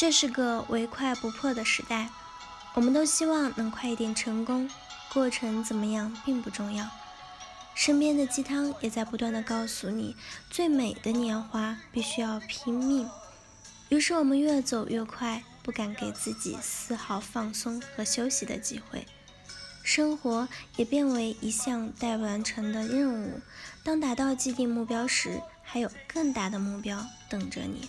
[0.00, 2.08] 这是个唯快不破的时代，
[2.74, 4.70] 我们都希望能快一点成功，
[5.12, 6.88] 过程怎么样并不重要。
[7.74, 10.14] 身边的鸡汤也在不断的告诉你，
[10.48, 13.10] 最美的年华必须要拼命。
[13.88, 19.04] 于是我们越走越快，不敢给自己丝毫放松和休息的机会，
[19.82, 20.46] 生活
[20.76, 23.40] 也变为一项待完成的任务。
[23.82, 27.88] 当达到既定目标时，还有更大的目标等着你。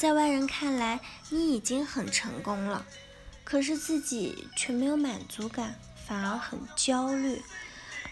[0.00, 2.86] 在外人看来，你已经很成功了，
[3.44, 7.42] 可是自己却没有满足感，反而很焦虑。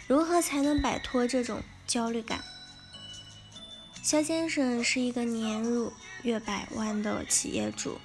[0.06, 2.45] 如何才能摆脱这种焦虑感？
[4.02, 5.91] 肖先生是一个年入
[6.24, 7.98] 月百万的企业主，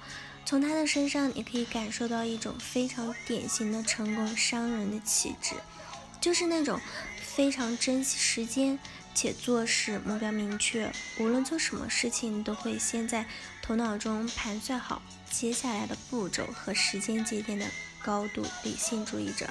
[0.46, 5.56] 从他的身上你可以感受到一种非常典型的成功商人的气质，
[6.22, 6.80] 就是那种
[7.20, 8.78] 非常珍惜时间。
[9.14, 13.26] 且做事目标明确，无论做什么事情都会先在
[13.62, 15.00] 头脑中盘算好
[15.30, 17.64] 接下来的步骤和时间节点的
[18.02, 19.48] 高度理性主义者。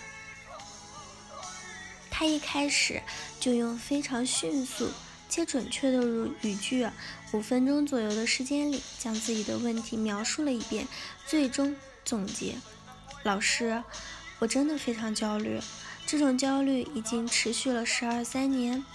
[2.12, 3.02] 他一开始
[3.40, 4.90] 就用非常迅速
[5.28, 6.04] 且准确的
[6.42, 6.88] 语句，
[7.32, 10.88] 五分钟左右的时间里将自己的问题描述了一遍，
[11.26, 11.76] 最终
[12.06, 12.56] 总结：
[13.24, 13.84] 老师，
[14.40, 15.60] 我真的非常焦虑，
[16.06, 18.86] 这种焦虑已经持续了十二三年。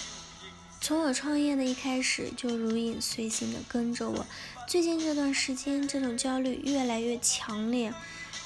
[0.89, 4.27] 从我创业的一开始就如影随形的跟着我，
[4.67, 7.92] 最近这段时间这种焦虑越来越强烈，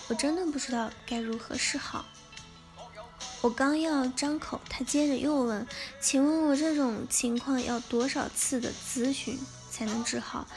[0.08, 2.04] 我真的不知道该如何是好。
[3.42, 5.64] 我刚要张口，他接着又问
[6.02, 9.38] ：“请问我这种情况要多少次的咨询
[9.70, 10.48] 才能治好？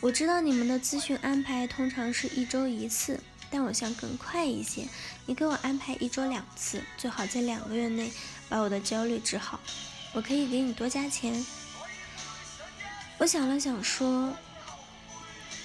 [0.00, 4.88] 我知道你们的咨询安排通常是一周一次，但我想更快一些，
[5.26, 8.10] 你给我安排一周两次，最好在两个月内
[8.48, 9.60] 把我的焦虑治好。”
[10.14, 11.44] 我可以给你多加钱。
[13.18, 14.32] 我想了想说：“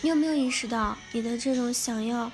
[0.02, 2.32] 你有没有意识到，你的这种想要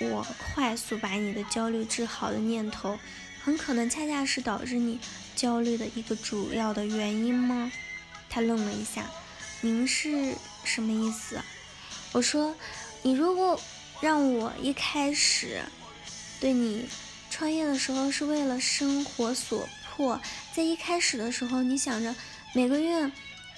[0.00, 2.98] 我快速把你的焦虑治好的念头，
[3.42, 4.98] 很可能恰恰是导致你
[5.34, 7.70] 焦虑的一个主要的原因吗？”
[8.28, 9.06] 他愣了一下
[9.60, 11.40] ：“您是什么意思？”
[12.12, 12.54] 我说
[13.02, 13.60] ：“你如果
[14.00, 15.62] 让我一开始
[16.40, 16.88] 对你
[17.30, 20.20] 创业的时候是为了生活所。”或
[20.52, 22.14] 在一开始的时候，你想着
[22.52, 23.10] 每个月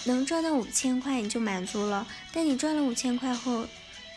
[0.04, 3.66] 能赚到五千块你就满足了，但你赚了五千块后，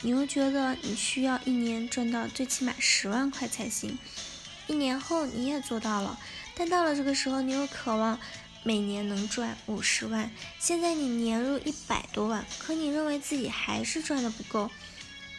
[0.01, 3.97] 你又觉得你需要一年赚到最起码十万块才行。
[4.67, 6.19] 一年后你也做到了，
[6.55, 8.19] 但到了这个时候，你又渴望
[8.63, 10.31] 每年能赚五十万。
[10.59, 14.69] 现在你年入一百多万，可你认为自己还是赚的不够。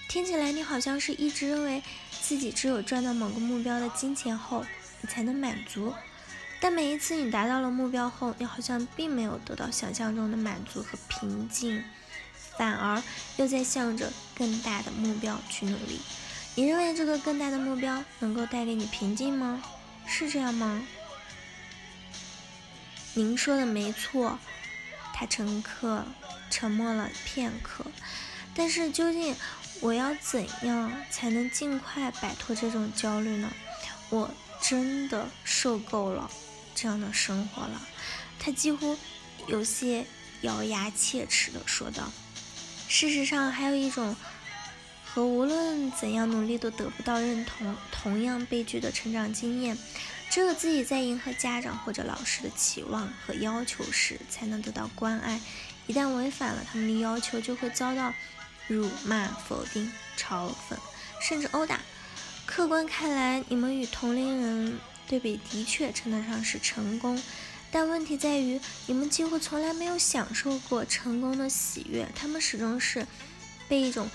[0.09, 1.83] 听起来你好像是一直认为
[2.21, 4.67] 自己只有赚到某个目标的金钱后，
[5.01, 5.95] 你才能满足。
[6.63, 11.83] 但每一次你达到了目标后，你好像并没有得到想象中的满足和平静，
[12.57, 13.03] 反而
[13.37, 16.01] 又在向着更大的目标去努力。
[16.55, 19.61] 你认为这个更大的目标能够带给你平静吗？
[20.07, 20.81] 是这样吗？
[23.15, 24.39] 您说的没错。
[25.13, 26.05] 他乘客
[26.49, 27.85] 沉默了片刻。
[28.55, 29.35] 但是究竟
[29.81, 33.53] 我要怎样才能尽快摆脱这种焦虑呢？
[34.11, 34.31] 我
[34.61, 36.31] 真的受够了。
[36.75, 37.81] 这样的生活了，
[38.39, 38.99] 他几乎
[39.47, 40.07] 有些
[40.43, 42.11] 咬牙切齿地说道。
[42.89, 44.15] 事实上，还有一种
[45.05, 49.79] 和无论怎样努力都得不到认同、同样悲剧的成长经验：
[50.31, 55.41] 只有自己在迎合家长或者老师的期望和要求时，才能得到关爱。
[55.87, 58.13] 一旦违反了他们的要求，就会遭到
[58.69, 60.77] 辱骂、否定、嘲讽，
[61.21, 61.81] 甚至殴打。
[62.47, 64.79] 客观看来，你们与同龄人。
[65.09, 67.23] 对比的确称得上是成功，
[67.71, 72.09] 但问题在于你们几乎从来没有享受过成功的喜悦。
[72.15, 73.07] 他们始终是
[73.69, 74.09] 被一种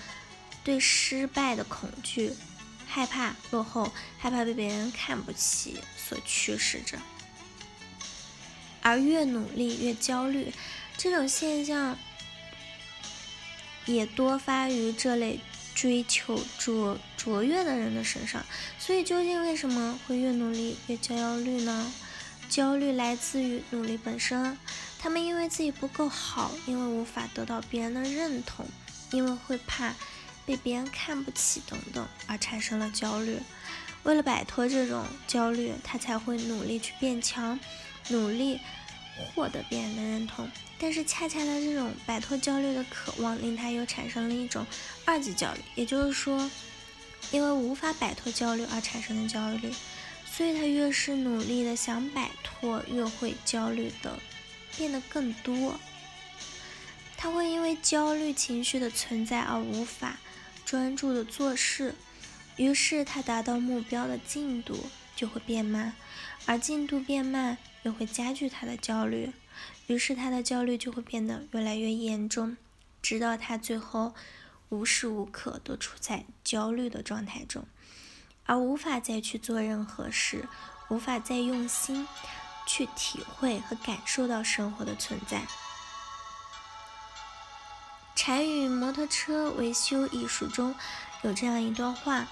[0.63, 2.33] 对失败的恐惧、
[2.87, 6.97] 害怕落后、害怕被别人看不起所驱使着，
[8.81, 10.51] 而越努力越焦虑。
[10.97, 11.95] 这种现象
[13.85, 15.39] 也多发于这类。
[15.77, 18.43] 追求卓卓越的人的身上，
[18.79, 21.93] 所以究竟为什么会越努力越焦虑呢？
[22.49, 24.57] 焦虑来自于努力本身，
[24.97, 28.65] 他们因为自己不够好，因为无法得到别人的认同，
[29.11, 29.93] 因为会怕
[30.47, 33.37] 被别人看不起等等而产生了焦虑。
[34.01, 37.59] 为了摆脱这种焦虑，他才会努力去变强，
[38.07, 38.59] 努力
[39.33, 40.49] 获得别人的认同。
[40.79, 44.65] 但是恰恰的这种摆脱焦虑的渴望，令他又产生了一种
[45.05, 46.49] 二级焦虑，也就是说，
[47.31, 49.73] 因为无法摆脱焦虑而产生的焦虑，
[50.31, 54.19] 所以他越是努力的想摆脱，越会焦虑的
[54.77, 55.79] 变得更多。
[57.17, 60.19] 他会因为焦虑情绪的存在而无法
[60.63, 61.95] 专注的做事，
[62.55, 64.85] 于是他达到目标的进度
[65.15, 65.95] 就会变慢，
[66.45, 67.57] 而进度变慢
[67.87, 69.31] 又会加剧他的焦虑，
[69.87, 72.57] 于是他的焦虑就会变得越来越严重，
[73.01, 74.13] 直到他最后
[74.67, 77.65] 无时无刻都处在焦虑的状态中，
[78.45, 80.49] 而无法再去做任何事，
[80.89, 82.05] 无法再用心
[82.65, 85.37] 去体会和感受到生活的存在。
[88.13, 90.75] 《禅语摩托车维修艺术》中
[91.21, 92.27] 有这样一段话：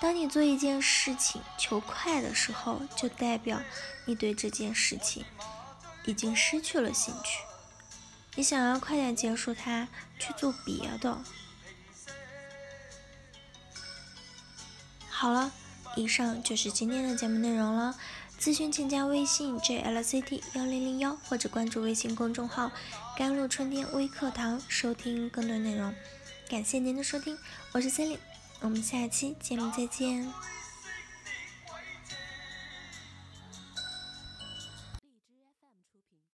[0.00, 3.60] 当你做一件事情求快的时候，就代表
[4.04, 5.24] 你对这件事情
[6.04, 7.42] 已经失去了兴趣，
[8.36, 11.18] 你想要快点结束它，去做别的。
[15.08, 15.50] 好了，
[15.96, 17.98] 以上就是今天的节目内容了。
[18.40, 22.70] 咨询请加微信 jlct 幺零零幺，或者关注微信公众号
[23.18, 25.92] “甘露春天微课堂”，收听更多内容。
[26.48, 27.36] 感谢您的收听，
[27.72, 28.22] 我是 c e l i n e
[28.60, 30.57] 我们下期节目再见。